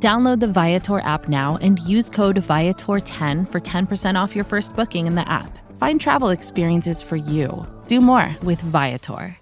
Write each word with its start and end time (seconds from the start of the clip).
Download 0.00 0.38
the 0.38 0.46
Viator 0.46 1.00
app 1.00 1.28
now 1.28 1.58
and 1.60 1.80
use 1.80 2.08
code 2.08 2.36
Viator10 2.36 3.50
for 3.50 3.60
10% 3.60 4.14
off 4.14 4.36
your 4.36 4.44
first 4.44 4.76
booking 4.76 5.08
in 5.08 5.16
the 5.16 5.28
app. 5.28 5.58
Find 5.76 6.00
travel 6.00 6.28
experiences 6.28 7.02
for 7.02 7.16
you. 7.16 7.66
Do 7.88 8.00
more 8.00 8.34
with 8.44 8.60
Viator. 8.60 9.36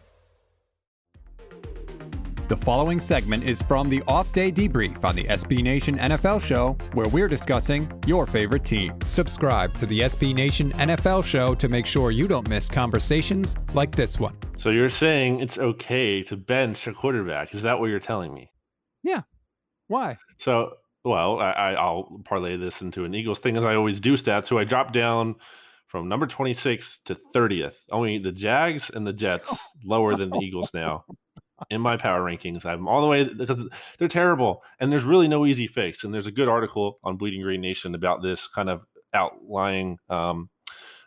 The 2.48 2.56
following 2.56 3.00
segment 3.00 3.42
is 3.42 3.60
from 3.60 3.88
the 3.88 4.02
off 4.06 4.32
day 4.32 4.52
debrief 4.52 5.04
on 5.04 5.16
the 5.16 5.24
SB 5.24 5.62
Nation 5.64 5.98
NFL 5.98 6.40
show, 6.40 6.76
where 6.92 7.08
we're 7.08 7.26
discussing 7.26 7.90
your 8.06 8.24
favorite 8.24 8.64
team. 8.64 8.96
Subscribe 9.08 9.74
to 9.74 9.84
the 9.84 10.00
SB 10.00 10.32
Nation 10.32 10.72
NFL 10.74 11.24
show 11.24 11.56
to 11.56 11.68
make 11.68 11.86
sure 11.86 12.12
you 12.12 12.28
don't 12.28 12.48
miss 12.48 12.68
conversations 12.68 13.56
like 13.74 13.90
this 13.96 14.20
one. 14.20 14.36
So 14.58 14.70
you're 14.70 14.88
saying 14.88 15.40
it's 15.40 15.58
okay 15.58 16.22
to 16.22 16.36
bench 16.36 16.86
a 16.86 16.92
quarterback? 16.92 17.52
Is 17.52 17.62
that 17.62 17.80
what 17.80 17.90
you're 17.90 17.98
telling 17.98 18.32
me? 18.32 18.52
Yeah. 19.02 19.22
Why? 19.88 20.16
So, 20.38 20.74
well, 21.04 21.38
I, 21.40 21.74
I'll 21.74 22.20
parlay 22.24 22.56
this 22.56 22.82
into 22.82 23.04
an 23.04 23.14
Eagles 23.14 23.38
thing 23.38 23.56
as 23.56 23.64
I 23.64 23.74
always 23.74 24.00
do 24.00 24.14
stats. 24.14 24.46
So 24.46 24.58
I 24.58 24.64
dropped 24.64 24.92
down 24.92 25.36
from 25.86 26.08
number 26.08 26.26
26 26.26 27.00
to 27.06 27.14
30th. 27.34 27.76
Only 27.92 28.18
the 28.18 28.32
Jags 28.32 28.90
and 28.90 29.06
the 29.06 29.12
Jets 29.12 29.58
lower 29.84 30.16
than 30.16 30.30
the 30.30 30.40
Eagles 30.40 30.70
now 30.74 31.04
in 31.70 31.80
my 31.80 31.96
power 31.96 32.20
rankings. 32.20 32.66
I'm 32.66 32.88
all 32.88 33.00
the 33.00 33.06
way 33.06 33.24
because 33.24 33.62
they're 33.98 34.08
terrible 34.08 34.62
and 34.80 34.90
there's 34.90 35.04
really 35.04 35.28
no 35.28 35.46
easy 35.46 35.66
fix. 35.66 36.04
And 36.04 36.12
there's 36.12 36.26
a 36.26 36.32
good 36.32 36.48
article 36.48 36.98
on 37.04 37.16
Bleeding 37.16 37.42
Green 37.42 37.60
Nation 37.60 37.94
about 37.94 38.22
this 38.22 38.48
kind 38.48 38.68
of 38.68 38.84
outlying, 39.14 39.98
um, 40.10 40.50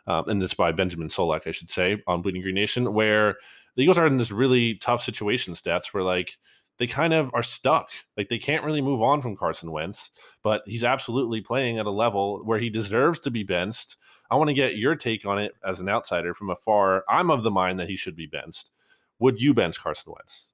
uh, 0.06 0.22
and 0.26 0.40
this 0.40 0.54
by 0.54 0.72
Benjamin 0.72 1.08
Solak, 1.08 1.46
I 1.46 1.52
should 1.52 1.70
say, 1.70 2.02
on 2.06 2.22
Bleeding 2.22 2.42
Green 2.42 2.54
Nation, 2.54 2.92
where 2.94 3.36
the 3.76 3.82
Eagles 3.82 3.98
are 3.98 4.06
in 4.06 4.16
this 4.16 4.32
really 4.32 4.74
tough 4.76 5.04
situation 5.04 5.54
stats 5.54 5.88
where 5.92 6.02
like 6.02 6.38
they 6.80 6.86
kind 6.86 7.12
of 7.12 7.30
are 7.34 7.42
stuck. 7.42 7.90
Like 8.16 8.30
they 8.30 8.38
can't 8.38 8.64
really 8.64 8.80
move 8.80 9.02
on 9.02 9.20
from 9.20 9.36
Carson 9.36 9.70
Wentz, 9.70 10.10
but 10.42 10.62
he's 10.66 10.82
absolutely 10.82 11.42
playing 11.42 11.78
at 11.78 11.84
a 11.84 11.90
level 11.90 12.40
where 12.42 12.58
he 12.58 12.70
deserves 12.70 13.20
to 13.20 13.30
be 13.30 13.44
benched. 13.44 13.98
I 14.30 14.36
want 14.36 14.48
to 14.48 14.54
get 14.54 14.78
your 14.78 14.96
take 14.96 15.26
on 15.26 15.38
it 15.38 15.52
as 15.62 15.80
an 15.80 15.90
outsider 15.90 16.32
from 16.32 16.48
afar. 16.48 17.04
I'm 17.06 17.30
of 17.30 17.42
the 17.42 17.50
mind 17.50 17.78
that 17.78 17.88
he 17.88 17.96
should 17.96 18.16
be 18.16 18.26
benched. 18.26 18.70
Would 19.18 19.42
you 19.42 19.52
bench 19.52 19.78
Carson 19.78 20.14
Wentz? 20.16 20.49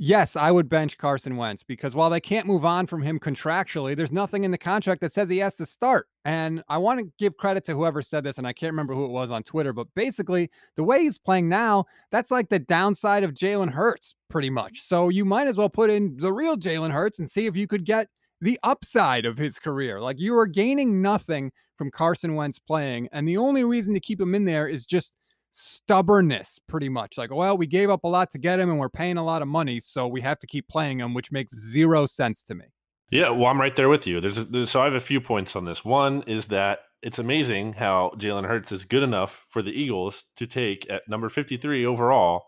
Yes, 0.00 0.36
I 0.36 0.52
would 0.52 0.68
bench 0.68 0.96
Carson 0.96 1.36
Wentz 1.36 1.64
because 1.64 1.92
while 1.92 2.08
they 2.08 2.20
can't 2.20 2.46
move 2.46 2.64
on 2.64 2.86
from 2.86 3.02
him 3.02 3.18
contractually, 3.18 3.96
there's 3.96 4.12
nothing 4.12 4.44
in 4.44 4.52
the 4.52 4.58
contract 4.58 5.00
that 5.00 5.10
says 5.10 5.28
he 5.28 5.38
has 5.38 5.56
to 5.56 5.66
start. 5.66 6.06
And 6.24 6.62
I 6.68 6.78
want 6.78 7.00
to 7.00 7.12
give 7.18 7.36
credit 7.36 7.64
to 7.64 7.74
whoever 7.74 8.00
said 8.00 8.22
this, 8.22 8.38
and 8.38 8.46
I 8.46 8.52
can't 8.52 8.72
remember 8.72 8.94
who 8.94 9.06
it 9.06 9.10
was 9.10 9.32
on 9.32 9.42
Twitter, 9.42 9.72
but 9.72 9.88
basically, 9.96 10.50
the 10.76 10.84
way 10.84 11.02
he's 11.02 11.18
playing 11.18 11.48
now, 11.48 11.86
that's 12.12 12.30
like 12.30 12.48
the 12.48 12.60
downside 12.60 13.24
of 13.24 13.34
Jalen 13.34 13.72
Hurts, 13.72 14.14
pretty 14.30 14.50
much. 14.50 14.78
So 14.82 15.08
you 15.08 15.24
might 15.24 15.48
as 15.48 15.56
well 15.56 15.68
put 15.68 15.90
in 15.90 16.16
the 16.16 16.32
real 16.32 16.56
Jalen 16.56 16.92
Hurts 16.92 17.18
and 17.18 17.28
see 17.28 17.46
if 17.46 17.56
you 17.56 17.66
could 17.66 17.84
get 17.84 18.06
the 18.40 18.60
upside 18.62 19.26
of 19.26 19.36
his 19.36 19.58
career. 19.58 20.00
Like 20.00 20.20
you 20.20 20.38
are 20.38 20.46
gaining 20.46 21.02
nothing 21.02 21.50
from 21.76 21.90
Carson 21.90 22.36
Wentz 22.36 22.60
playing, 22.60 23.08
and 23.10 23.26
the 23.26 23.36
only 23.38 23.64
reason 23.64 23.94
to 23.94 24.00
keep 24.00 24.20
him 24.20 24.36
in 24.36 24.44
there 24.44 24.68
is 24.68 24.86
just 24.86 25.12
stubbornness 25.60 26.60
pretty 26.68 26.88
much 26.88 27.18
like 27.18 27.34
well 27.34 27.58
we 27.58 27.66
gave 27.66 27.90
up 27.90 28.04
a 28.04 28.08
lot 28.08 28.30
to 28.30 28.38
get 28.38 28.60
him 28.60 28.70
and 28.70 28.78
we're 28.78 28.88
paying 28.88 29.16
a 29.16 29.24
lot 29.24 29.42
of 29.42 29.48
money 29.48 29.80
so 29.80 30.06
we 30.06 30.20
have 30.20 30.38
to 30.38 30.46
keep 30.46 30.68
playing 30.68 31.00
him 31.00 31.14
which 31.14 31.32
makes 31.32 31.52
zero 31.52 32.06
sense 32.06 32.44
to 32.44 32.54
me. 32.54 32.66
Yeah 33.10 33.30
well 33.30 33.46
i'm 33.46 33.60
right 33.60 33.74
there 33.74 33.88
with 33.88 34.06
you. 34.06 34.20
There's, 34.20 34.38
a, 34.38 34.44
there's 34.44 34.70
so 34.70 34.80
i 34.80 34.84
have 34.84 34.94
a 34.94 35.00
few 35.00 35.20
points 35.20 35.56
on 35.56 35.64
this. 35.64 35.84
One 35.84 36.22
is 36.28 36.46
that 36.46 36.80
it's 37.02 37.18
amazing 37.18 37.72
how 37.72 38.12
jalen 38.16 38.46
hurts 38.46 38.70
is 38.70 38.84
good 38.84 39.02
enough 39.02 39.46
for 39.48 39.60
the 39.60 39.72
eagles 39.72 40.26
to 40.36 40.46
take 40.46 40.88
at 40.88 41.02
number 41.08 41.28
53 41.28 41.84
overall 41.84 42.44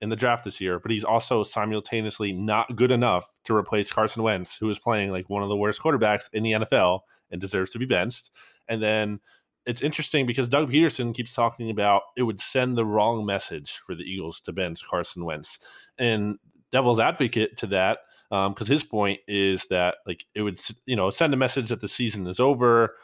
in 0.00 0.08
the 0.08 0.16
draft 0.16 0.44
this 0.44 0.60
year 0.60 0.80
but 0.80 0.90
he's 0.90 1.04
also 1.04 1.42
simultaneously 1.42 2.32
not 2.32 2.76
good 2.76 2.90
enough 2.90 3.32
to 3.44 3.54
replace 3.54 3.92
carson 3.92 4.22
wentz 4.22 4.56
who 4.56 4.68
is 4.68 4.78
playing 4.78 5.10
like 5.10 5.28
one 5.30 5.42
of 5.42 5.48
the 5.48 5.56
worst 5.56 5.80
quarterbacks 5.80 6.28
in 6.32 6.42
the 6.42 6.52
nfl 6.52 7.00
and 7.30 7.40
deserves 7.40 7.72
to 7.72 7.78
be 7.78 7.86
benched. 7.86 8.30
And 8.68 8.82
then 8.82 9.20
it's 9.68 9.82
interesting 9.82 10.24
because 10.24 10.48
Doug 10.48 10.72
Pederson 10.72 11.14
keeps 11.14 11.34
talking 11.34 11.68
about 11.68 12.00
it 12.16 12.22
would 12.22 12.40
send 12.40 12.78
the 12.78 12.86
wrong 12.86 13.26
message 13.26 13.82
for 13.86 13.94
the 13.94 14.02
Eagles 14.02 14.40
to 14.40 14.52
bench 14.52 14.82
Carson 14.88 15.26
Wentz. 15.26 15.58
And 15.98 16.38
devil's 16.72 16.98
advocate 16.98 17.58
to 17.58 17.66
that, 17.66 17.98
because 18.30 18.46
um, 18.46 18.66
his 18.66 18.82
point 18.82 19.20
is 19.28 19.66
that 19.66 19.96
like 20.06 20.24
it 20.34 20.40
would 20.40 20.58
you 20.86 20.96
know 20.96 21.10
send 21.10 21.34
a 21.34 21.36
message 21.36 21.68
that 21.68 21.82
the 21.82 21.88
season 21.88 22.26
is 22.26 22.40
over, 22.40 22.96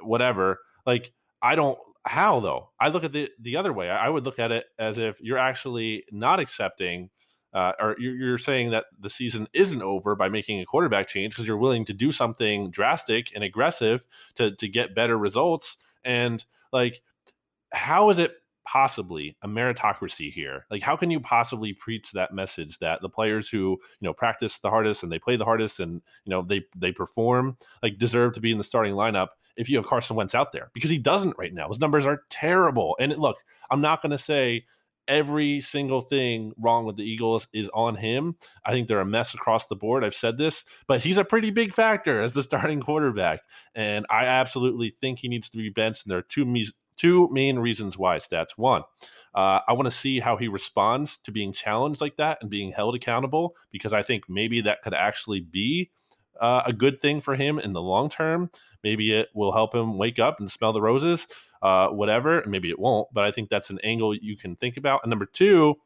whatever. 0.00 0.60
Like 0.86 1.12
I 1.42 1.54
don't 1.54 1.78
how 2.06 2.40
though. 2.40 2.70
I 2.80 2.88
look 2.88 3.04
at 3.04 3.12
the 3.12 3.28
the 3.38 3.58
other 3.58 3.74
way. 3.74 3.90
I 3.90 4.08
would 4.08 4.24
look 4.24 4.38
at 4.38 4.52
it 4.52 4.64
as 4.78 4.96
if 4.96 5.20
you're 5.20 5.36
actually 5.36 6.04
not 6.10 6.40
accepting. 6.40 7.10
Uh, 7.56 7.72
or 7.80 7.96
you're 7.98 8.36
saying 8.36 8.68
that 8.68 8.84
the 9.00 9.08
season 9.08 9.48
isn't 9.54 9.80
over 9.80 10.14
by 10.14 10.28
making 10.28 10.60
a 10.60 10.66
quarterback 10.66 11.08
change 11.08 11.32
because 11.32 11.48
you're 11.48 11.56
willing 11.56 11.86
to 11.86 11.94
do 11.94 12.12
something 12.12 12.70
drastic 12.70 13.32
and 13.34 13.42
aggressive 13.42 14.06
to 14.34 14.54
to 14.56 14.68
get 14.68 14.94
better 14.94 15.16
results 15.16 15.78
and 16.04 16.44
like, 16.70 17.00
how 17.72 18.10
is 18.10 18.18
it 18.18 18.34
possibly 18.66 19.38
a 19.40 19.48
meritocracy 19.48 20.30
here? 20.30 20.66
Like, 20.70 20.82
how 20.82 20.96
can 20.96 21.10
you 21.10 21.18
possibly 21.18 21.72
preach 21.72 22.12
that 22.12 22.34
message 22.34 22.78
that 22.80 23.00
the 23.00 23.08
players 23.08 23.48
who 23.48 23.78
you 24.00 24.02
know 24.02 24.12
practice 24.12 24.58
the 24.58 24.68
hardest 24.68 25.02
and 25.02 25.10
they 25.10 25.18
play 25.18 25.36
the 25.36 25.46
hardest 25.46 25.80
and 25.80 26.02
you 26.26 26.30
know 26.30 26.42
they 26.42 26.62
they 26.78 26.92
perform 26.92 27.56
like 27.82 27.96
deserve 27.96 28.34
to 28.34 28.40
be 28.40 28.52
in 28.52 28.58
the 28.58 28.64
starting 28.64 28.92
lineup 28.92 29.28
if 29.56 29.70
you 29.70 29.78
have 29.78 29.86
Carson 29.86 30.14
Wentz 30.14 30.34
out 30.34 30.52
there 30.52 30.70
because 30.74 30.90
he 30.90 30.98
doesn't 30.98 31.38
right 31.38 31.54
now. 31.54 31.68
His 31.68 31.80
numbers 31.80 32.06
are 32.06 32.24
terrible. 32.28 32.98
And 33.00 33.16
look, 33.16 33.38
I'm 33.70 33.80
not 33.80 34.02
going 34.02 34.10
to 34.10 34.18
say 34.18 34.66
every 35.08 35.60
single 35.60 36.00
thing 36.00 36.52
wrong 36.58 36.84
with 36.84 36.96
the 36.96 37.04
Eagles 37.04 37.48
is 37.52 37.70
on 37.74 37.96
him. 37.96 38.36
I 38.64 38.72
think 38.72 38.88
they're 38.88 39.00
a 39.00 39.06
mess 39.06 39.34
across 39.34 39.66
the 39.66 39.76
board. 39.76 40.04
I've 40.04 40.14
said 40.14 40.38
this, 40.38 40.64
but 40.86 41.02
he's 41.02 41.18
a 41.18 41.24
pretty 41.24 41.50
big 41.50 41.74
factor 41.74 42.22
as 42.22 42.32
the 42.32 42.42
starting 42.44 42.80
quarterback. 42.80 43.40
And 43.74 44.06
I 44.10 44.26
absolutely 44.26 44.90
think 44.90 45.18
he 45.18 45.28
needs 45.28 45.48
to 45.50 45.56
be 45.56 45.70
benched. 45.70 46.04
And 46.04 46.10
there 46.10 46.18
are 46.18 46.22
two, 46.22 46.52
two 46.96 47.28
main 47.30 47.58
reasons 47.58 47.98
why 47.98 48.18
stats. 48.18 48.50
One, 48.56 48.82
uh, 49.34 49.60
I 49.66 49.72
want 49.74 49.86
to 49.86 49.90
see 49.90 50.20
how 50.20 50.36
he 50.36 50.48
responds 50.48 51.18
to 51.18 51.30
being 51.30 51.52
challenged 51.52 52.00
like 52.00 52.16
that 52.16 52.38
and 52.40 52.50
being 52.50 52.72
held 52.72 52.94
accountable 52.94 53.54
because 53.70 53.92
I 53.92 54.02
think 54.02 54.24
maybe 54.28 54.62
that 54.62 54.82
could 54.82 54.94
actually 54.94 55.40
be 55.40 55.90
uh, 56.40 56.62
a 56.66 56.72
good 56.72 57.00
thing 57.00 57.20
for 57.20 57.34
him 57.34 57.58
in 57.58 57.72
the 57.72 57.82
long 57.82 58.08
term. 58.08 58.50
Maybe 58.82 59.12
it 59.12 59.28
will 59.34 59.52
help 59.52 59.74
him 59.74 59.98
wake 59.98 60.18
up 60.18 60.38
and 60.38 60.50
smell 60.50 60.72
the 60.72 60.82
roses 60.82 61.26
uh, 61.62 61.88
whatever. 61.88 62.42
Maybe 62.46 62.70
it 62.70 62.78
won't, 62.78 63.08
but 63.12 63.24
I 63.24 63.30
think 63.30 63.48
that's 63.48 63.70
an 63.70 63.80
angle 63.82 64.14
you 64.14 64.36
can 64.36 64.56
think 64.56 64.76
about. 64.76 65.00
And 65.02 65.10
number 65.10 65.26
two, 65.26 65.76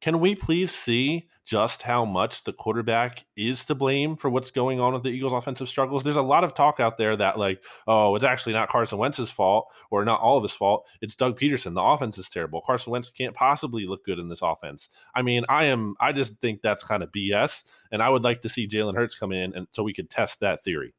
can 0.00 0.18
we 0.18 0.34
please 0.34 0.70
see 0.70 1.28
just 1.44 1.82
how 1.82 2.06
much 2.06 2.44
the 2.44 2.54
quarterback 2.54 3.26
is 3.36 3.64
to 3.64 3.74
blame 3.74 4.16
for 4.16 4.30
what's 4.30 4.50
going 4.50 4.80
on 4.80 4.94
with 4.94 5.02
the 5.02 5.10
Eagles' 5.10 5.34
offensive 5.34 5.68
struggles? 5.68 6.02
There's 6.02 6.16
a 6.16 6.22
lot 6.22 6.42
of 6.42 6.54
talk 6.54 6.80
out 6.80 6.96
there 6.96 7.14
that, 7.16 7.38
like, 7.38 7.62
oh, 7.86 8.16
it's 8.16 8.24
actually 8.24 8.54
not 8.54 8.70
Carson 8.70 8.96
Wentz's 8.96 9.30
fault 9.30 9.70
or 9.90 10.04
not 10.06 10.20
all 10.20 10.38
of 10.38 10.42
his 10.42 10.52
fault. 10.52 10.88
It's 11.02 11.16
Doug 11.16 11.38
Pederson. 11.38 11.74
The 11.74 11.82
offense 11.82 12.16
is 12.16 12.30
terrible. 12.30 12.62
Carson 12.62 12.92
Wentz 12.92 13.10
can't 13.10 13.34
possibly 13.34 13.86
look 13.86 14.04
good 14.04 14.18
in 14.18 14.28
this 14.30 14.42
offense. 14.42 14.88
I 15.14 15.20
mean, 15.20 15.44
I 15.50 15.64
am, 15.64 15.96
I 16.00 16.12
just 16.12 16.38
think 16.38 16.62
that's 16.62 16.84
kind 16.84 17.02
of 17.02 17.12
BS. 17.12 17.64
And 17.92 18.02
I 18.02 18.08
would 18.08 18.24
like 18.24 18.40
to 18.42 18.48
see 18.48 18.66
Jalen 18.66 18.96
Hurts 18.96 19.14
come 19.14 19.32
in 19.32 19.54
and 19.54 19.66
so 19.72 19.82
we 19.82 19.92
could 19.92 20.08
test 20.08 20.40
that 20.40 20.64
theory. 20.64 20.94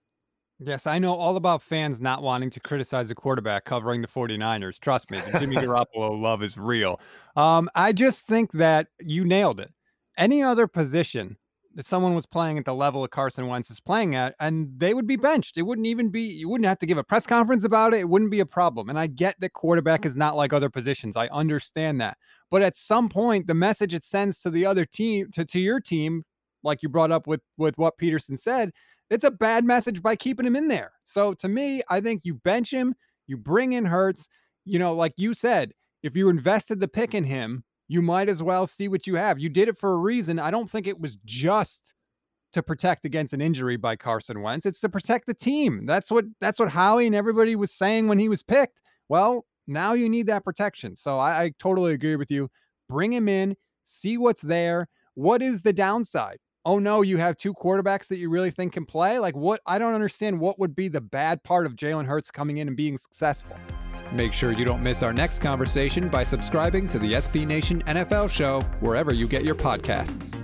Yes, 0.63 0.85
I 0.85 0.99
know 0.99 1.15
all 1.15 1.37
about 1.37 1.63
fans 1.63 1.99
not 1.99 2.21
wanting 2.21 2.51
to 2.51 2.59
criticize 2.59 3.07
the 3.07 3.15
quarterback 3.15 3.65
covering 3.65 4.01
the 4.01 4.07
49ers. 4.07 4.79
Trust 4.79 5.09
me, 5.09 5.19
the 5.19 5.39
Jimmy 5.39 5.55
Garoppolo 5.55 6.21
love 6.21 6.43
is 6.43 6.55
real. 6.55 6.99
Um, 7.35 7.67
I 7.73 7.93
just 7.93 8.27
think 8.27 8.51
that 8.51 8.87
you 8.99 9.25
nailed 9.25 9.59
it. 9.59 9.71
Any 10.17 10.43
other 10.43 10.67
position 10.67 11.37
that 11.73 11.85
someone 11.85 12.13
was 12.13 12.27
playing 12.27 12.59
at 12.59 12.65
the 12.65 12.75
level 12.75 13.03
of 13.03 13.09
Carson 13.09 13.47
Wentz 13.47 13.71
is 13.71 13.79
playing 13.79 14.13
at, 14.13 14.35
and 14.39 14.69
they 14.77 14.93
would 14.93 15.07
be 15.07 15.15
benched. 15.15 15.57
It 15.57 15.63
wouldn't 15.63 15.87
even 15.87 16.09
be, 16.09 16.21
you 16.21 16.47
wouldn't 16.47 16.67
have 16.67 16.79
to 16.79 16.85
give 16.85 16.99
a 16.99 17.03
press 17.03 17.25
conference 17.25 17.63
about 17.63 17.95
it. 17.95 18.01
It 18.01 18.09
wouldn't 18.09 18.29
be 18.29 18.41
a 18.41 18.45
problem. 18.45 18.89
And 18.89 18.99
I 18.99 19.07
get 19.07 19.39
that 19.39 19.53
quarterback 19.53 20.05
is 20.05 20.15
not 20.15 20.35
like 20.35 20.53
other 20.53 20.69
positions. 20.69 21.17
I 21.17 21.27
understand 21.27 21.99
that. 22.01 22.17
But 22.51 22.61
at 22.61 22.75
some 22.75 23.09
point, 23.09 23.47
the 23.47 23.55
message 23.55 23.95
it 23.95 24.03
sends 24.03 24.39
to 24.41 24.51
the 24.51 24.67
other 24.67 24.85
team, 24.85 25.31
to, 25.31 25.43
to 25.43 25.59
your 25.59 25.79
team, 25.79 26.23
like 26.63 26.83
you 26.83 26.89
brought 26.89 27.11
up 27.11 27.25
with 27.25 27.41
with 27.57 27.75
what 27.77 27.97
Pederson 27.97 28.37
said, 28.37 28.71
it's 29.11 29.25
a 29.25 29.29
bad 29.29 29.65
message 29.65 30.01
by 30.01 30.15
keeping 30.15 30.45
him 30.45 30.55
in 30.55 30.69
there. 30.69 30.93
So 31.03 31.33
to 31.35 31.47
me, 31.47 31.83
I 31.89 31.99
think 31.99 32.21
you 32.23 32.35
bench 32.35 32.71
him, 32.73 32.95
you 33.27 33.37
bring 33.37 33.73
in 33.73 33.85
Hurts. 33.85 34.27
You 34.65 34.79
know, 34.79 34.93
like 34.93 35.13
you 35.17 35.33
said, 35.33 35.73
if 36.01 36.15
you 36.15 36.29
invested 36.29 36.79
the 36.79 36.87
pick 36.87 37.13
in 37.13 37.25
him, 37.25 37.63
you 37.87 38.01
might 38.01 38.29
as 38.29 38.41
well 38.41 38.65
see 38.65 38.87
what 38.87 39.05
you 39.05 39.15
have. 39.15 39.37
You 39.37 39.49
did 39.49 39.67
it 39.67 39.77
for 39.77 39.91
a 39.93 39.97
reason. 39.97 40.39
I 40.39 40.49
don't 40.49 40.71
think 40.71 40.87
it 40.87 40.99
was 40.99 41.17
just 41.25 41.93
to 42.53 42.63
protect 42.63 43.05
against 43.05 43.33
an 43.33 43.41
injury 43.41 43.75
by 43.75 43.95
Carson 43.95 44.41
Wentz. 44.41 44.65
It's 44.65 44.79
to 44.81 44.89
protect 44.89 45.27
the 45.27 45.33
team. 45.33 45.85
That's 45.85 46.09
what 46.09 46.25
that's 46.39 46.59
what 46.59 46.69
Howie 46.69 47.07
and 47.07 47.15
everybody 47.15 47.55
was 47.55 47.71
saying 47.71 48.07
when 48.07 48.19
he 48.19 48.29
was 48.29 48.43
picked. 48.43 48.81
Well, 49.09 49.45
now 49.67 49.93
you 49.93 50.09
need 50.09 50.27
that 50.27 50.45
protection. 50.45 50.95
So 50.95 51.19
I, 51.19 51.43
I 51.43 51.51
totally 51.59 51.93
agree 51.93 52.15
with 52.15 52.31
you. 52.31 52.49
Bring 52.87 53.11
him 53.11 53.27
in, 53.27 53.55
see 53.83 54.17
what's 54.17 54.41
there. 54.41 54.87
What 55.15 55.41
is 55.41 55.61
the 55.61 55.73
downside? 55.73 56.39
Oh 56.63 56.77
no, 56.77 57.01
you 57.01 57.17
have 57.17 57.37
two 57.37 57.55
quarterbacks 57.55 58.07
that 58.09 58.17
you 58.17 58.29
really 58.29 58.51
think 58.51 58.73
can 58.73 58.85
play? 58.85 59.17
Like 59.17 59.35
what 59.35 59.61
I 59.65 59.79
don't 59.79 59.95
understand 59.95 60.39
what 60.39 60.59
would 60.59 60.75
be 60.75 60.89
the 60.89 61.01
bad 61.01 61.41
part 61.41 61.65
of 61.65 61.75
Jalen 61.75 62.05
Hurts 62.05 62.29
coming 62.29 62.57
in 62.57 62.67
and 62.67 62.77
being 62.77 62.97
successful. 62.97 63.57
Make 64.13 64.31
sure 64.31 64.51
you 64.51 64.63
don't 64.63 64.83
miss 64.83 65.01
our 65.01 65.11
next 65.11 65.39
conversation 65.39 66.07
by 66.07 66.23
subscribing 66.23 66.87
to 66.89 66.99
the 66.99 67.13
SB 67.13 67.47
Nation 67.47 67.81
NFL 67.87 68.29
show 68.29 68.61
wherever 68.79 69.11
you 69.11 69.27
get 69.27 69.43
your 69.43 69.55
podcasts. 69.55 70.37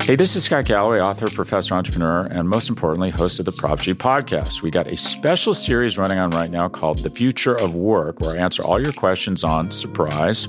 Hey, 0.00 0.14
this 0.14 0.36
is 0.36 0.44
Scott 0.44 0.64
Galloway, 0.64 1.00
author, 1.00 1.28
professor, 1.28 1.74
entrepreneur, 1.74 2.26
and 2.26 2.48
most 2.48 2.68
importantly, 2.70 3.10
host 3.10 3.40
of 3.40 3.46
the 3.46 3.52
Prop 3.52 3.80
G 3.80 3.94
podcast. 3.94 4.62
We 4.62 4.70
got 4.70 4.86
a 4.86 4.96
special 4.96 5.54
series 5.54 5.98
running 5.98 6.18
on 6.18 6.30
right 6.30 6.50
now 6.50 6.68
called 6.68 7.00
The 7.00 7.10
Future 7.10 7.56
of 7.56 7.74
Work, 7.74 8.20
where 8.20 8.36
I 8.36 8.38
answer 8.38 8.62
all 8.62 8.80
your 8.80 8.92
questions 8.92 9.42
on 9.42 9.72
surprise, 9.72 10.48